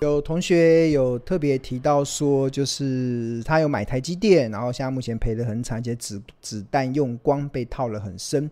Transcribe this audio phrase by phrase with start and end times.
[0.00, 8.50] 有同学有特别提到说，就是他有买台积电，然后现在目前赔得很惨，而且子子弹用光被套了很深。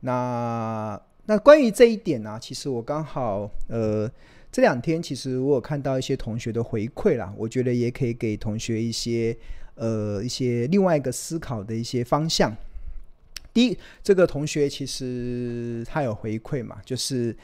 [0.00, 4.10] 那那关于这一点呢、其实我刚好呃
[4.50, 9.36] 这两天其实我有看到一些同学的回馈啦，我觉得也可以给同学一些
[9.74, 12.56] 呃一些另外一个思考的一些方向。
[13.52, 17.36] 第一，这个同学其实他有回馈嘛，就是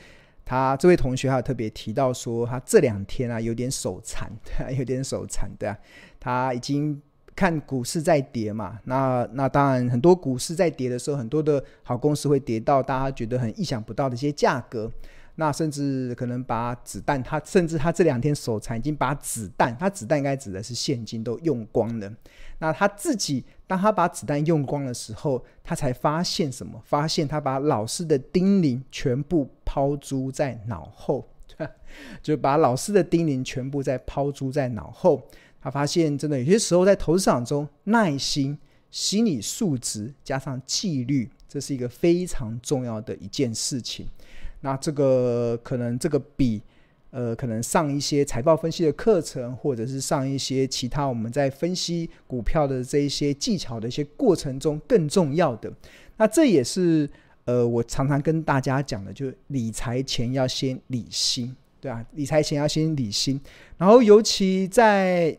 [0.45, 4.31] 他这位同学他特别提到说，他这两天啊有点手残，
[4.77, 5.79] 有点手残，对啊，
[6.19, 7.01] 他已经
[7.35, 14.91] 看股市在跌嘛，那那当然很多股市在跌的时候，很多的好公司会跌到大家觉得很意想不到的一些价格。
[15.37, 22.13] 那甚至可能把子弹，他甚至他这两天手残，已经把子弹，他子弹应该指的是现金都用光了。
[22.59, 26.81] 那他自己，当他把子弹用光的时候，他才发现什么？
[26.85, 31.27] 发现他把老师的叮咛全部抛诸在脑后，
[32.23, 35.23] 就把老师的叮咛全部在抛诸在脑后。
[35.61, 38.59] 他发现，真的有些时候在投资场中，耐心、
[38.91, 44.07] 心理素质加上纪律，这是一个非常重要的一件事情。
[44.63, 46.63] 那这个可能这个比
[47.11, 55.71] 呃可能上一些财报分析的课程，或者是上一些其他我们在分析股票的这一些技巧的一些过程中更重要的。
[56.17, 57.07] 那这也是
[57.45, 63.39] 呃我常常跟大家讲的，就是理财前要先理心，对啊，理财前要先理心。
[63.77, 65.37] 然后尤其在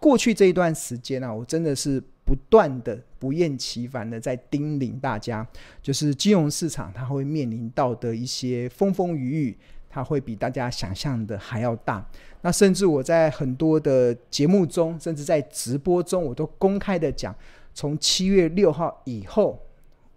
[0.00, 2.02] 过去这一段时间啊，我真的是。
[2.24, 5.46] 不断的不厌其烦的在叮咛大家，
[5.80, 12.04] 就是金融市场它会面临到的一些风风雨雨，它会比大家想象的还要大。
[12.40, 17.32] 那甚至我在很多的节目中，甚至在直播中，我都公开的讲，
[17.72, 19.56] 从七月六号以后，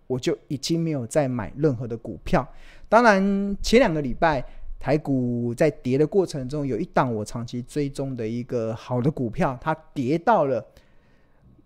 [0.08, 2.44] 我就已经没有再买任何的股票。
[2.90, 4.44] 当然，前两个礼拜
[4.80, 10.66] 台股在跌的过程中，有一档我长期追踪的一个好的股票，它跌到了。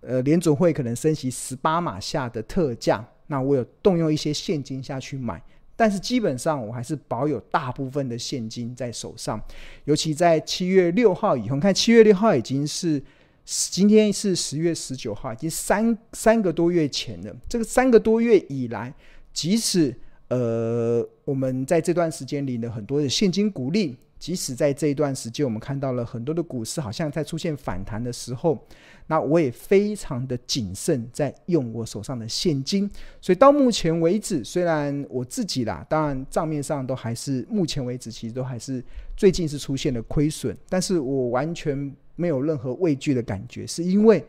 [0.02, 5.42] 呃，联总会可能升息十八码下的特价，那我有动用一些现金下去买，
[5.76, 9.42] 但是基本上我还是保有大部分的现金在手上。
[9.84, 13.02] 尤其在七月六号以后，看七月六号已经是
[13.46, 17.36] 今天是十月十九号，已经三三个多月前了。
[17.50, 18.94] 这个三个多月以来，
[19.34, 19.94] 即使
[20.30, 28.60] 呃我们在这段时间领了很多的现金股利，即使在这一段时间我们看到了很多的股市好像在出现反弹的时候。
[29.08, 32.88] 那我也非常的谨慎，在用我手上的现金，
[33.20, 38.84] 所以到目前为止，虽然我自己啦，当然账面上都还是目前为止，其实都还是
[39.18, 44.24] 最近是出现了亏损，但是我完全没有任何畏惧的感觉，是因为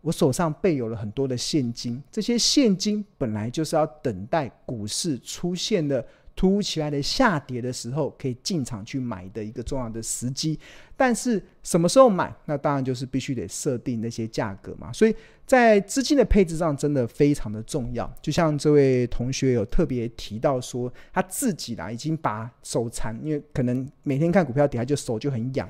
[0.00, 6.04] 我手上备有了很多的现金，这些现金本来就是要等待股市出现的。
[6.40, 10.58] 突如其来的下跌的时候，可以进场去买的一个重要的时机。
[10.96, 12.34] 但是什么时候买？
[12.46, 14.90] 那当然就是必须得设定那些价格嘛。
[14.90, 15.14] 所以
[15.44, 18.10] 在资金的配置上，真的非常的重要。
[18.22, 25.68] 就像这位同学有特别提到说，他自己啦已经把手残，因为可能每天看股票底下就手就很痒，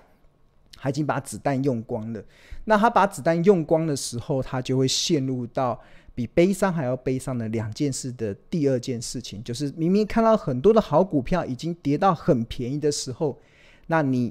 [0.81, 2.25] 他已经把子弹用光了。
[2.65, 5.81] 那他把子弹用光的时候，他就会陷入到。
[6.13, 13.39] 比悲伤还要悲伤的两件事的第二件事情，就是明明看到很多的好股票已经跌到很便宜的时候，
[13.87, 14.31] 那你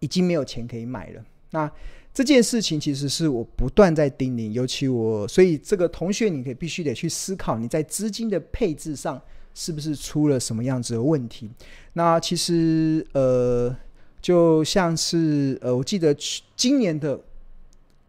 [0.00, 1.22] 已经没有钱可以买了。
[1.50, 1.70] 那
[2.12, 9.20] 这件事情其实是我不断在叮咛，尤其我，所以这个同学，你可以必须得去思考，你在资金的配置上
[9.54, 11.48] 是不是出了什么样子的问题？
[11.92, 13.76] 那其实呃，
[14.20, 17.20] 就像是呃，我记得去今年的。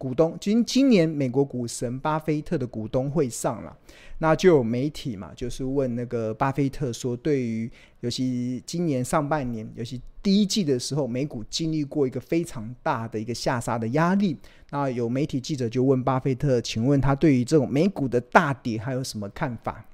[0.00, 3.76] 股东今今年美国股神巴菲特的股东会上了，
[4.16, 7.70] 那就有媒体嘛，就是问那个巴菲特说，对于
[8.00, 14.34] 尤其今年上半年，尤其第一季的时候，美股经历过一个非常大的一个下杀的压力。
[14.70, 19.84] 那有媒体记者就问巴菲特，请问他对于这种美股的大跌还有什么看法？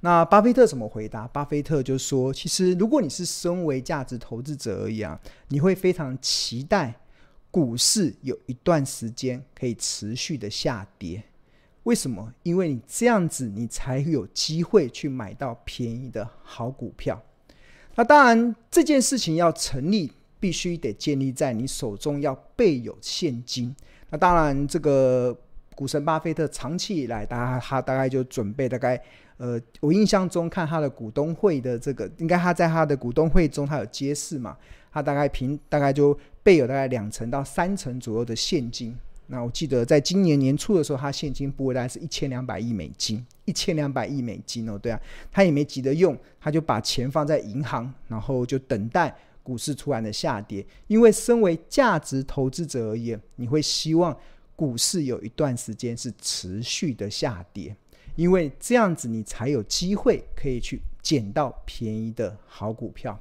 [0.00, 1.28] 那巴菲特怎么回答？
[1.28, 6.94] 巴菲特就说，其实如果你是身为价值投资者而已啊，你会非常期待。
[7.52, 11.20] 股市有一段时间可以持续的下跌，
[11.82, 12.32] 为什么？
[12.44, 17.20] 因为你这样子，你才有机会去买到便宜的好股票。
[17.96, 23.74] 那当然，这件事情要成立，必须得建立在你手中要备有现金。
[24.10, 25.36] 那当然，这个
[25.80, 29.02] 股神巴菲特长期以来，大家他大概就准备大概，
[29.38, 34.54] 呃，我印象中看他的股东会的这个，应该他在他的股东会中他有揭示嘛。
[34.92, 38.94] 他大概平大概就备有大概两成到三成左右的现金。
[39.28, 45.00] 那我记得在今年年初的时候，他现金部位大概是一千两百亿美金，一千两百亿美金哦，对啊，
[45.32, 54.14] 他也没急着用，他就把钱放在银行，然后就等待股市突然的下跌，因为身为价值投资者而言，你会希望
[54.60, 57.74] 股市有一段时间是持续的下跌，
[58.14, 63.18] 因为这样子你才有机会可以去捡到便宜的好股票。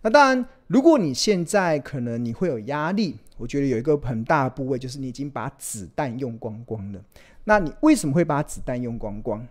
[0.00, 7.04] 那当然，如果你现在可能你会有压力，我觉得有一个很大的部位就是你已经把子弹用光光了。
[7.44, 9.46] 那你为什么会把子弹用光光？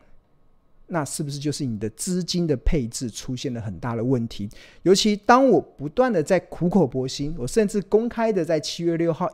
[0.87, 4.49] 那是不是就是你的资金的配置出现了很大的问题？
[4.81, 9.29] 尤其当我不断的在苦口婆心，我甚至公开的在七月六号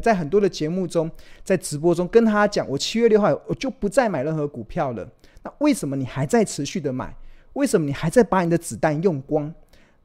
[0.00, 1.10] 在很多的节目中，
[1.44, 5.06] 在直播中跟他讲，我七月六号我就不再买任何股票了。
[5.42, 7.14] 那为什么你还在持续的买？
[7.52, 9.52] 为什么你还在把你的子弹用光？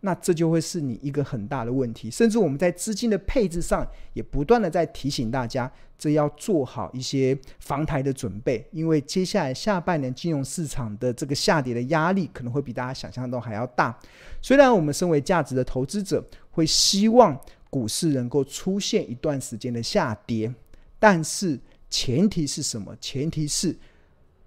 [0.03, 13.95] 那这就会是你一个很大的问题，甚至我们在资金的配置上也不断的在提醒大家，这要做好一些防台的准备，因为接下来下半年金融市场的这个下跌的压力可能会比大家想象中还要大。
[14.41, 17.39] 虽然我们身为价值的投资者，会希望
[17.71, 20.53] 股市能够出现一段时间的下跌，
[20.99, 21.59] 但是
[21.89, 22.95] 前提是什么？
[23.01, 23.75] 前提是。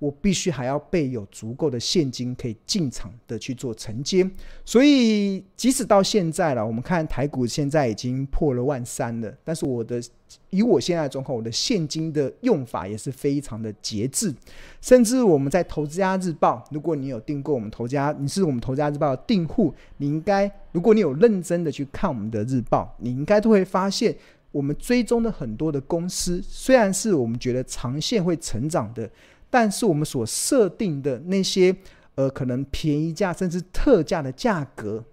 [0.00, 4.28] 我必须还要备有足够的现金可以进场的去做承接，
[4.62, 10.02] 所以即使到现在了，我们看台股现在已经破了万三了，但是我的
[10.50, 14.34] 以我现在的状况，我的现金的用法也是非常的节制，
[14.80, 24.16] 甚至我们在投资家日报，如果你有订过我们投资家，你是我们投资家日报的订户，你应该如果你有认真的去看我们的日报，你应该都会发现，
[24.52, 29.10] 我们追踪的很多的公司，虽然是我们觉得长线会成长的。
[29.50, 31.72] 但是我们所设定的那些
[32.16, 35.04] 呃，可能便宜价甚至特价的价格，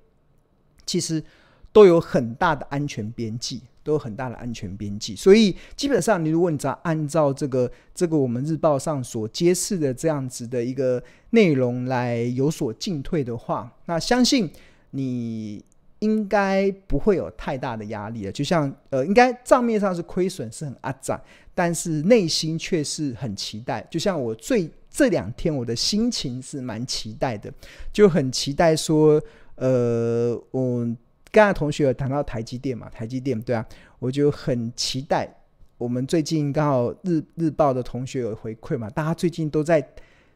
[0.84, 1.24] 其实
[1.72, 5.16] 都有很大的安全边际，都有很大的安全边际。
[5.16, 14.50] 所以基本上，你如果你只要按照这个这个我们日报上所揭示的这样子的一个内容来有所进退的话，那相信
[14.92, 15.64] 你。
[16.02, 21.22] 应该不会有太大的压力了，就像呃，应该账面上是亏损是很阿杂，
[21.54, 23.86] 但是内心却是很期待。
[23.88, 27.54] 就像我最这两天我的心情是蛮期待的，
[27.94, 29.22] 就很期待说，
[29.58, 30.88] 呃，我
[31.32, 33.66] 刚才同学有谈到台积电嘛，台积电对啊，
[34.00, 35.28] 我就很期待。
[35.78, 39.88] 我们最近刚好日日报的同学有回馈嘛，大家最近都在。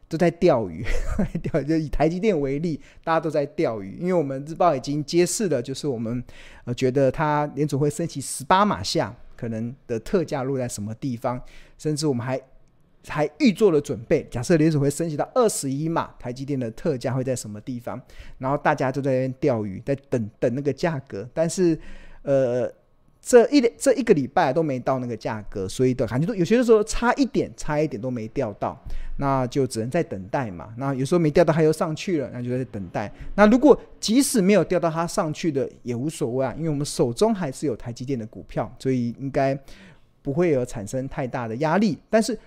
[0.08, 0.84] 都在钓鱼，
[1.42, 6.22] 钓就以台积电为例，大家都在钓鱼，因为我们日报已经揭示了，就是我们
[6.64, 11.42] 呃觉得它联准会升起十八码下可能的特价落在什么地方，
[11.76, 12.40] 甚至我们还
[13.06, 18.00] 还预做了准备，假设联准会升息到二十一码，台积电的特价会在什么地方，
[18.38, 21.78] 然后大家都在那边钓鱼，在等等那个价格，但是
[22.22, 22.72] 呃。
[23.28, 28.80] 这一这一个礼拜都没到那个价格，所以的感觉都有些的时候差一点，差一点都没钓到，
[29.18, 30.72] 那就只能在等待嘛。
[30.76, 33.12] 那有时候没钓到，它又上去了，那就在等待。
[33.34, 39.58] 那如果即使没有钓到它上去的，也无所谓啊，因为我们手中还是有台积电的股票，所以应该
[40.22, 41.98] 不会有产生太大的压力。
[42.08, 42.38] 但是，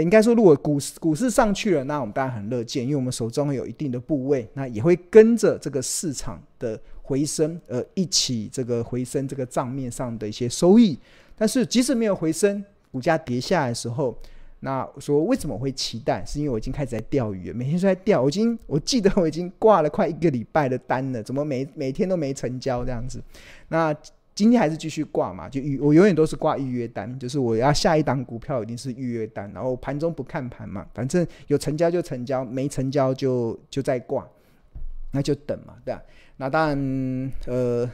[0.00, 6.80] 应该说，如果股市股市上去了，那我们当然很乐见，因为我们手中有一定的部位，那也会跟着这个市场的。
[7.08, 10.94] 回升，呃，一起这个回升这个账面上的一些收益，
[11.34, 12.62] 但是即使没有回升，
[12.92, 14.14] 股价跌下来的时候，
[14.60, 16.22] 那说为什么会期待？
[16.26, 23.22] 是因为我已经开始在钓鱼了，每天都在钓，我已经我记得我已经挂了快一个礼拜的单了，怎么每每天都没成交这样子？
[23.68, 23.96] 那
[24.38, 25.48] 今天还是继续挂嘛？
[25.48, 34.24] 就预我永远都是挂预约单，就是我要下一档股票一定是预约单，然后盘中不看盘嘛，反正有成交就成交，没成交就就再挂，
[35.10, 36.00] 那就等嘛，对吧？
[36.36, 37.90] 那当然，呃，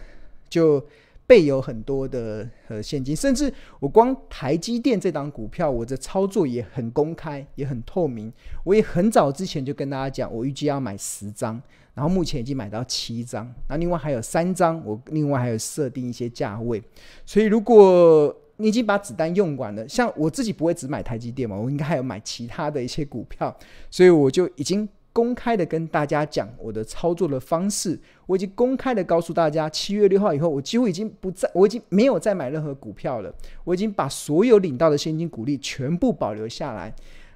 [0.50, 0.86] 就
[1.26, 8.32] 备有很多的呃现金，甚至我光台积电这档股票，我的操作也很公开，也很透明。
[8.64, 11.60] 我也很早之前就跟大家讲，我预计要买十张，
[11.94, 16.82] 然后目前已经买到七张，那另外还有三张，我另外还有设定一些价位。
[17.24, 23.56] 所以如果你已经把子弹用完了，像我自己不会只买台积电嘛，我应该还有买其他的一些股票，
[23.90, 24.88] 所以我就已经。
[25.14, 33.32] 公开的跟大家讲我的操作的方式，我已经公开的告诉大家，七月六号以后，我几乎已经不再，我已经没有再买任何股票了。
[33.62, 36.92] 我已经把所有领到的现金股利全部保留下来。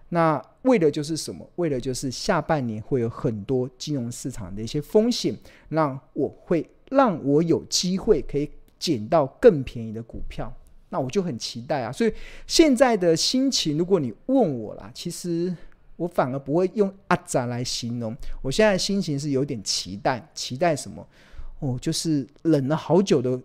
[0.09, 1.49] 那为的就是什么？
[1.55, 5.33] 为的就是下半年会有很多金融市场的一些风险，
[5.69, 10.53] 让我会让我有机会可以捡到更便宜的股票。
[10.89, 11.93] 那我就很期待啊！
[11.93, 12.13] 所以
[12.49, 15.55] 现在的心情，如果你问我啦，其实。
[15.99, 21.07] 我反而不会用阿扎来形容，我现在心情是有点期待，期待什么？
[21.59, 23.39] 哦，就是忍了好久的，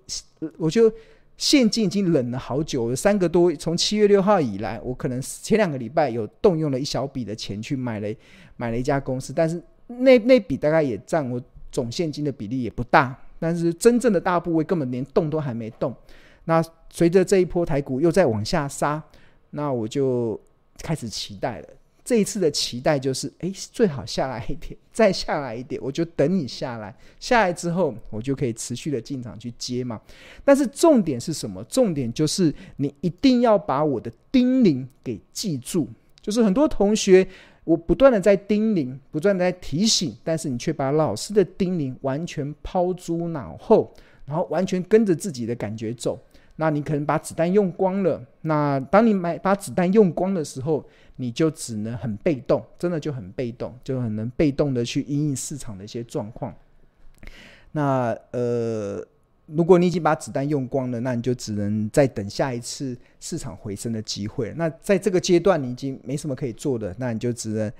[0.58, 0.90] 我就
[1.36, 8.08] 现金已经忍了好久了，三个多，从七月六号以来，我可能前两个礼拜有动用了一小笔的钱去买了
[8.56, 11.42] 买了一家公司，但是那那笔大概也占我
[11.72, 13.20] 总现金的比例也不大。
[13.40, 15.94] 但是真正的大部位根本连动都还没动。
[16.46, 19.04] 那随着这一波台股又在往下杀，
[19.50, 20.40] 那我就
[20.78, 21.68] 开始期待了。
[22.06, 26.94] 这一次的期待就是，哎，最好下来一点， 再下来一点，我就等你下来。
[27.20, 30.02] 下来之后，我就可以持续的进场去接嘛。
[30.44, 31.64] 但是重点是什么？
[31.64, 35.88] 重点就是你一定要把我的叮咛给记住。
[36.22, 37.28] 就是很多同学，
[37.64, 43.94] 我不断的在叮咛，不断的在提醒，但是你却把老师的叮咛完全抛诸脑后，
[44.26, 46.20] 然后完全跟着自己的感觉走。
[46.56, 48.24] 那你可能把子弹用光了。
[48.42, 56.54] 那当你买把子弹用光的时候，你就只能很被动，真的就很被动，就很能被动的去因应市场的一些状况。
[57.72, 59.04] 那呃，
[59.48, 64.54] 如果你已经把子弹用光了，那你就只能再等下一次市场回升的机会。
[64.56, 67.72] 那在这个阶段，你已经没什么可以做的，那你就只能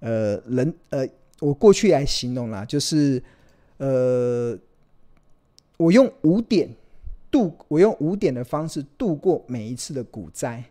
[0.00, 1.06] 呃，人呃，
[1.40, 3.22] 我过去来形容啦，就是
[3.76, 4.56] 呃，
[5.76, 6.68] 我用五点
[7.32, 10.62] 度，我用五点的方式度过每一次的股灾。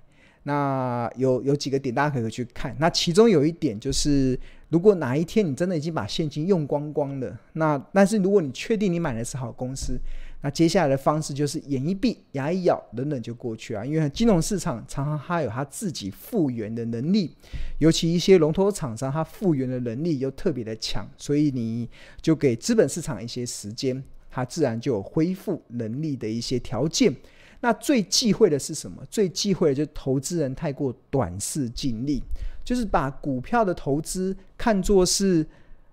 [0.43, 2.75] 那有有几个点大家可以去看。
[2.79, 4.39] 那其中有一点就是，
[4.69, 9.99] 如果哪一天你真的已经把现金用光光了，那但是如果你确定你买的是好公司，
[10.41, 13.85] 那接下来的方式就是眼一闭、牙一咬，等等就过去啊。
[13.85, 17.35] 因为金融市场常常它有它自己复原的能力，
[17.77, 21.87] 尤其一些龙头厂商，它复原的能力又特别的强，所以你
[22.19, 27.13] 就给资本市场一些时间，它自然就有恢复能力的一些条件。
[27.59, 29.05] 那最忌讳的是什么？
[29.11, 32.23] 最忌讳的就是投资人太过短视尽利，
[32.63, 35.45] 就是把股票的投资看作是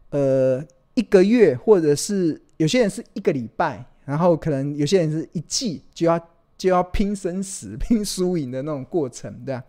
[0.08, 0.64] 呃
[0.94, 6.18] 一个月，或者是有些人是一个礼拜，然后可能有些人是一季就要
[6.56, 9.62] 就要拼生死、拼输赢的那种过程，对吧？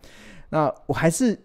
[0.48, 1.38] 那我还是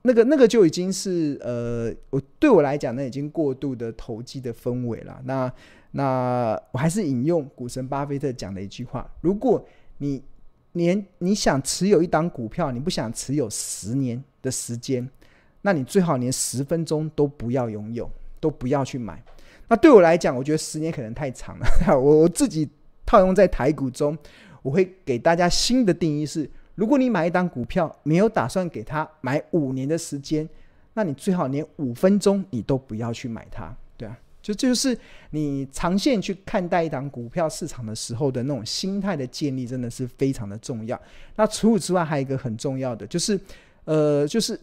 [0.00, 5.20] 那个那个就已经是呃，我对我来讲呢，已经过度的投机的氛围了。
[5.26, 5.52] 那
[5.96, 10.22] 那我还是引用股神巴菲特讲的一句话：如果你
[10.72, 15.08] 连你想持有一档股票，你不想持有十年的时间，
[15.62, 19.24] 那你最好连十分钟都不要拥有，都不要去买。
[19.68, 21.66] 那对我来讲，我觉得十年可能太长了。
[21.98, 22.68] 我我自己
[23.06, 24.16] 套用在台股中，
[24.60, 30.46] 我会给大家新的定义是：如果你买一档股票，没有打算给他买五年的时间，
[30.92, 33.74] 那你最好连五分钟你都不要去买它。
[33.96, 34.96] 对啊就这就是
[35.30, 41.00] 你长线去看待一档股票市场的时候的那种心态的建立，真的是非常的重要。
[41.34, 43.36] 那除此之外，还有一个很重要的，就是
[43.86, 44.56] 呃，就是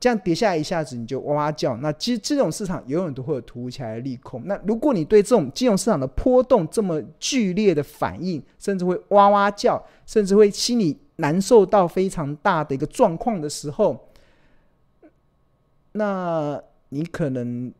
[0.00, 1.76] 这样跌下来一下子你就哇哇叫。
[1.76, 4.42] 那其实这种市场永远都会有突如其来的利空。
[4.46, 14.08] 那如果你对这种金融市场的波动这么剧烈的反应，甚至会哇哇叫，甚至会心里难受到非常大的一个状况的时候，
[15.92, 17.72] 那你可能。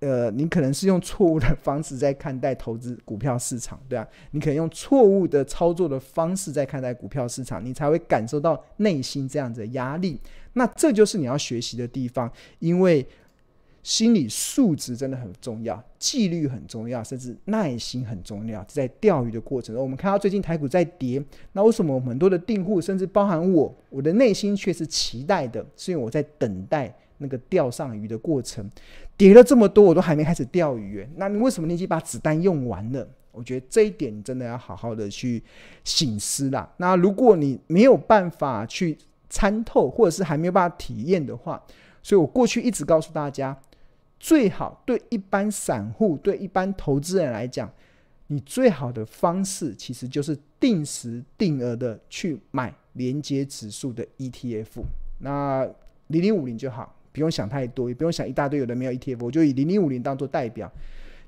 [0.00, 10.18] 呃，你可能是用错误的方式在看待投资股票市场，对啊，你可能用错误的操作的方式在看待股票市场，你才会感受到内心这样子的压力。
[10.54, 13.06] 那这就是你要学习的地方，因为
[13.82, 18.64] 心理素质真的很重要，纪律很重要，甚至耐心很重要。
[18.64, 26.94] 在钓鱼的过程中，我们看到最近台股在跌，那为什么我们很多的订户，甚至包含我，我的内心却是期待的，是因为我在等待。
[27.22, 28.68] 那个钓上鱼的过程，
[29.16, 31.06] 叠了这么多，我都还没开始钓鱼。
[31.16, 33.06] 那你为什么你已经把子弹用完了？
[33.30, 35.42] 我觉得这一点你真的要好好的去
[35.84, 36.68] 醒思啦。
[36.78, 38.96] 那如果你没有办法去
[39.28, 41.62] 参透，或者是还没有办法体验的话，
[42.02, 43.56] 所以我过去一直告诉大家，
[44.18, 47.70] 最好对一般散户、对一般投资人来讲，
[48.28, 54.82] 你最好的方式其实就是定时定额的去买连接指数的 ETF。
[55.18, 55.68] 那
[56.08, 56.96] 零零五零就好。
[57.12, 60.70] 不用想太多，也不用想一大堆有的没有 ETF，我就以零零五零当做代表，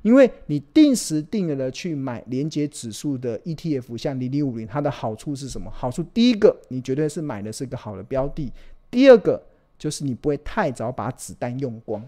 [0.03, 5.71] 因为你定时定额的去买连接指数的 ETF，像零零五零，它的好处是什么？
[5.71, 8.51] 好处第一个，你绝对是买的是一个好的标的；
[8.91, 9.43] 第二个，
[9.79, 12.01] 就是你不会太早把子弹用光，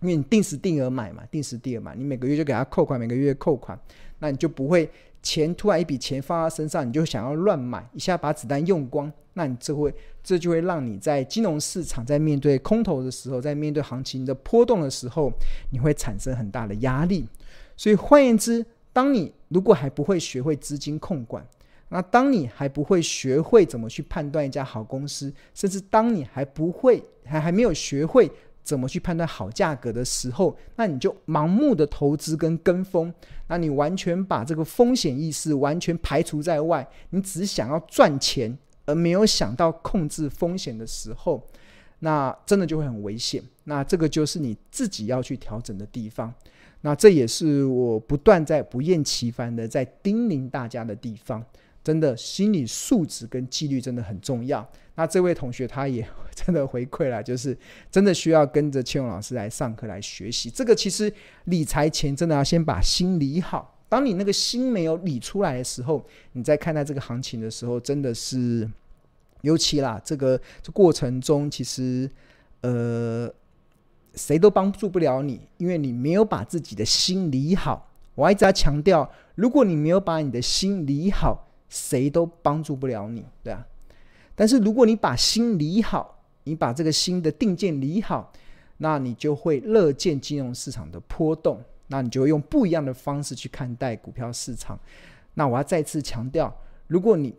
[0.00, 3.78] 因为你定时定额买嘛，定时定额买，你每个月就给他扣款，每个月扣款，
[4.18, 4.88] 那你就不会。
[5.22, 15.32] 钱突然一笔钱放在身上，你就想要乱买，一下把子弹用光，那你这会这就会让你在金融市场在面对空头的时候，在面对行情的波动的时候，
[15.70, 17.26] 你会产生很大的压力。
[17.76, 21.46] 所以换言之，当你如果还不会学会资金控管，
[21.90, 28.30] 那当你还不会学会怎么去判断一家好公司，甚至当你还不会还还没有学会。
[28.62, 33.12] 怎么去判断好价格的时候，那你就盲目的投资跟跟风，
[33.48, 41.44] 那你完全把这个风险意识完全排除在外，你只想要赚钱，而没有想到控制风险的时候，
[42.00, 43.42] 那真的就会很危险。
[43.64, 46.32] 那这个就是你自己要去调整的地方。
[46.82, 51.44] 那这也是我不断在不厌其烦的在叮咛大家的地方。
[51.82, 54.68] 真的，心理素质跟纪律真的很重要。
[54.96, 57.56] 那这位同学他也真的回馈了，就是
[57.90, 60.50] 真的需要跟着千勇老师来上课来学习。
[60.50, 61.10] 这个其实
[61.44, 63.78] 理财前真的要先把心理好。
[63.88, 68.70] 当你那个心没有理出来的时候，你在看待这个行情的时候，真的是，
[69.40, 72.08] 尤其啦，这个这过程中其实
[72.60, 73.32] 呃，
[74.14, 77.90] 谁都帮助不了你，因为你没有把自己的心理好。
[78.14, 83.66] 我一直在强调，如果你没有把你的心理好，谁都帮助不了你，对啊。
[84.34, 88.30] 但是如果你把心理好，你把这个心的定见理好，
[88.78, 94.78] 那你就会乐见金融市场的波动，那你就会用不一样的方式去看待股票市场。
[95.34, 96.54] 那我要再次强调，
[96.86, 97.34] 如果你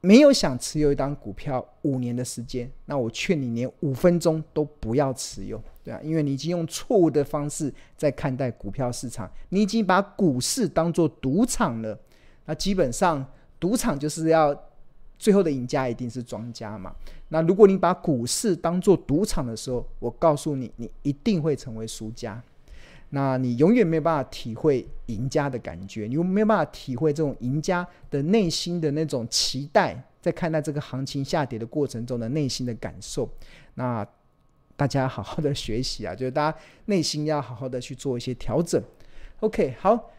[0.00, 11.98] 没有想持有一档股票五年的时间，那我劝你连五分钟都不要持有，对啊，因为你已经用错误的方式在看待股票市场，你已经把股市当作赌场了。
[12.44, 13.26] 那基本上，
[13.58, 14.54] 赌场就是要
[15.18, 16.94] 最后的赢家一定是庄家嘛。
[17.28, 22.42] 那如果你把股市当做赌场的时候，我告诉你，你一定会成为输家。
[23.10, 33.28] 那你永远没有办法体会赢家的感觉，你又没有办法体会这种赢家的内心的那种期待，在看待这个行情下跌的过程中的内心的感受。
[33.74, 34.06] 那
[34.76, 38.82] 大家好好的学习啊，就是大家内心要好好的去做一些调整。
[39.40, 40.10] OK，好。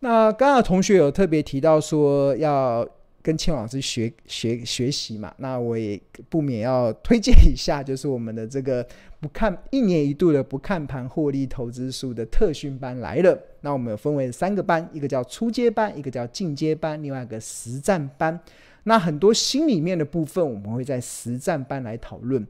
[0.00, 2.88] 那刚刚同学有特别提到说要。
[3.20, 6.00] 跟千老师学学学习嘛，那我也
[6.30, 8.86] 不免要推荐一下，就是我们的这个
[9.20, 13.38] 不看一年一度的不看盘获利投资术的特训班来了。
[13.60, 18.38] 那我们有分为三个班，一个叫初阶班，一个叫进阶班，另外一个实战班。
[18.84, 22.46] 那很多心里面的部分，我们会在实战班来讨论，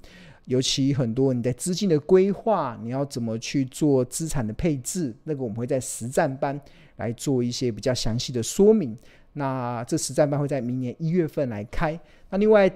[0.49, 6.59] 尤其很多你在资金的规划，你要怎么去做资产的配置，那个我们会在实战班
[6.96, 8.96] 来做一些比较详细的说明。
[9.35, 12.01] 那这实战班会在明年一月份来开。
[12.31, 12.68] 那另外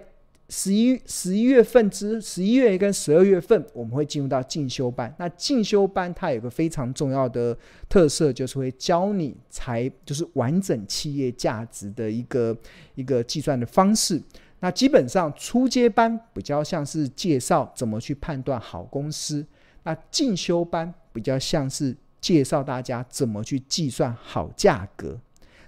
[0.51, 5.12] 十一十一月份之十一月跟十二月份，我们会进入到进修班。
[5.18, 7.57] 那进修班它有个非常重要的
[7.88, 12.55] 特色，就是会教你财，就是完整企业价值的一个
[12.97, 14.23] 一个计算的方式。
[14.64, 19.44] 那基本上初阶班比较像是介绍怎么去判断好公司，
[19.83, 25.18] 那进修班比较像是介绍大家怎么去计算好价格。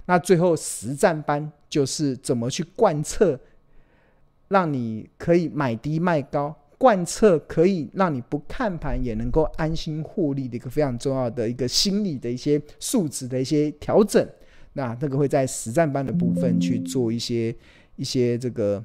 [0.06, 3.36] 那最后实战班就是怎么去贯彻，
[4.46, 14.24] 让你可以买低卖高，贯彻可以让你不看盘也能够安心获利的一个非常重要的一个心理的一些素质的一些调整。
[14.74, 17.52] 那那个会在实战班的部分去做一些
[17.96, 18.84] 一些这个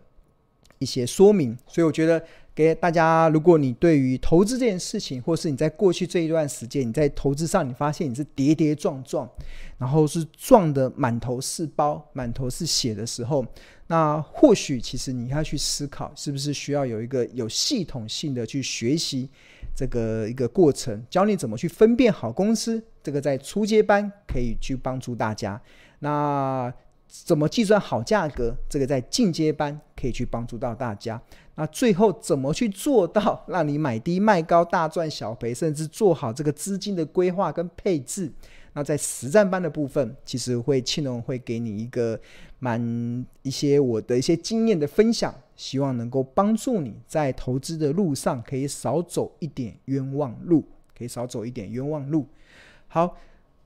[0.80, 1.58] 一些说明。
[1.67, 2.24] 所以我觉得。
[2.56, 9.30] 给大家，如果你对于投资这件事情，或是你在过去这一段时间，你在投资上，你发现你是跌跌撞撞，
[9.78, 13.45] 然后是撞得满头是包、满头是血的时候，
[13.88, 19.30] 那或许其实你要去思考，是不是需要有一个有系统性的去学习
[19.74, 22.84] 这个一个过程，教你怎么去分辨好公司。
[23.02, 25.62] 这个在初阶班可以去帮助大家。
[26.00, 26.74] 那
[27.12, 28.56] 怎么计算好价格？
[28.69, 31.19] 这个在进阶班可以去帮助到大家。
[31.56, 38.32] 那最后怎么去做到让你买低卖高、大赚小赔，甚至做好这个资金的规划跟配置？
[38.74, 42.17] 那在实战班的部分，其实会庆龙会给你一个
[42.60, 50.63] 蛮一些我的一些经验的分享，希望能够帮助你在投资的路上可以少走一点冤枉路，
[50.95, 52.28] 可以少走一点冤枉路。
[52.88, 53.17] 好。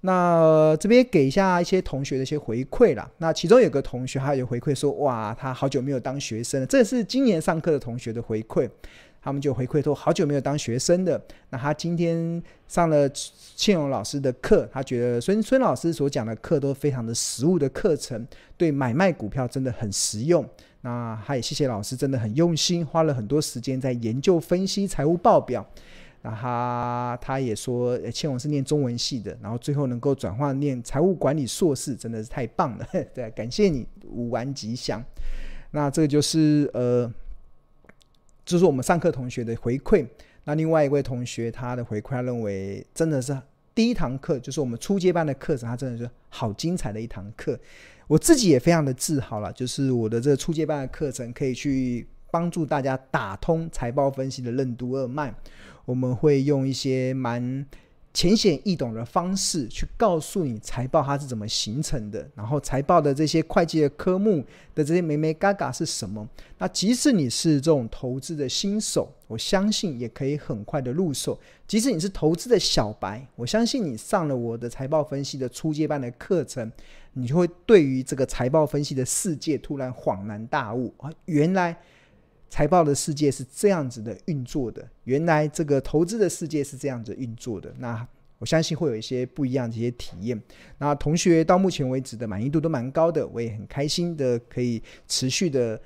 [0.06, 3.10] 那这边给一下一些同学的一些回馈啦。
[3.20, 6.68] 那其中有个同学他有回馈说，哇，他好久没有当学生了。
[6.68, 8.70] 这是今年上课的同学的回馈，
[9.22, 11.22] 他们就回馈说，好久没有当学生的。
[11.52, 13.10] 那他今天上了
[13.56, 20.46] 庆荣老师的课，他觉得孙孙老师所讲的课都非常的实务的课程，对买卖股票真的很实用。
[20.82, 25.66] 那他也谢谢老师，真的很用心，花了很多时间在研究分析财务报表。
[26.26, 32.88] 那他他也说，千王是念中文系的，然后最后能够转换念财务管理硕士，真的是太棒了。
[33.14, 35.04] 对， 感谢你，五完吉祥。
[35.72, 37.12] 那这个就是呃，
[38.46, 40.08] 这是我们上课同学的回馈。
[40.46, 43.38] 那另外一位同学他的回馈，他认为真的是
[43.76, 47.60] 第一堂课，就是我们初阶班的课程，他真的是好精彩的一堂课。
[48.08, 55.34] 我自己也非常的自豪了，就是我的这个初阶班的课程可以去帮助大家打通财报分析的任督二脉。
[55.86, 57.66] 我们会用一些蛮
[58.14, 66.30] 浅显易懂的方式去告诉你财报它是怎么形成的，然后财报的这些会计的科目的这些眉眉嘎嘎是什么。
[66.60, 71.40] 那即使你是这种投资的新手，我相信也可以很快的入手。
[71.68, 76.72] 即使你是投资的小白，我相信你上了我的财报分析的初阶班的课程，
[77.14, 81.12] 你就会对于这个财报分析的世界突然恍然大悟啊！
[81.26, 81.76] 原来
[82.54, 87.74] 财报的世界是这样子的运作的，原来这个投资的世界是这样子运作的。
[87.80, 90.40] 那我相信会有一些不一样的一些体验。
[90.78, 95.82] 那同学到目前为止的满意度都蛮高的，我也很开心的可以持续的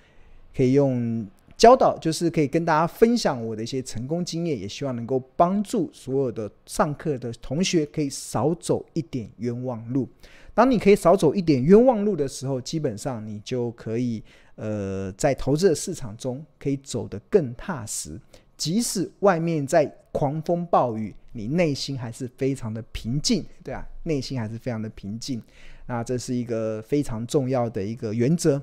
[0.54, 1.26] 可以用。
[1.58, 10.08] 教导就是可以跟大家分享我的一些成功经验，也希望能够帮助所有的上课的同学可以少走一点冤枉路。
[10.54, 14.24] 当你可以少走一点冤枉路的时候，基本上你就可以
[14.56, 18.20] 呃在投资的市场中可以走得更踏实。
[18.56, 25.42] 即使外面在狂风暴雨，你内心还是非常的平静，对啊，内心还是非常的平静。
[25.88, 28.62] 那这是一个非常重要的一个原则。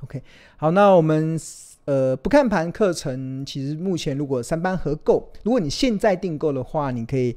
[0.00, 0.22] OK，
[0.56, 1.36] 好，那我们。
[1.86, 7.36] 呃，不看盘课程，其实目前如果三班合购，如果你现在订购的话，你可以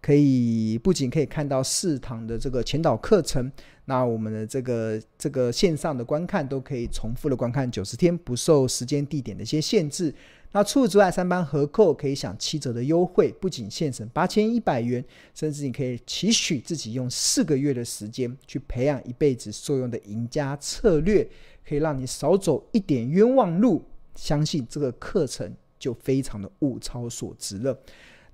[0.00, 3.50] 可以不仅可以看到四堂的这个前导课程，
[3.84, 10.12] 那我们的这个这个线上的观看都可以重复的观看九十天，不受时间地点的一些限制。
[10.50, 15.04] 那除此之外，三班合购可以享七折的优惠，不仅现省八千一百元，
[15.34, 21.28] 甚至你可以期许自己用四个月的时间去培养一辈子受用的赢家策略。
[21.66, 23.82] 可以让你少走一点冤枉路，
[24.14, 27.78] 相信这个课程就非常的物超所值了。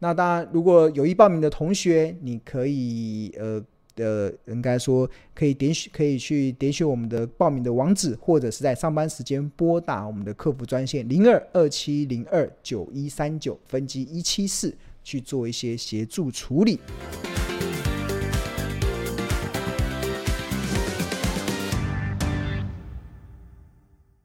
[0.01, 3.63] 那当然，如果有意报名的同学，你可以呃
[3.97, 16.81] 呃，应该说可以点选，可以去点选我们的报名的网址，或者是在上班时间拨打我们的客服专线零二二七零二九一三九分机一七四去做一些协助处理。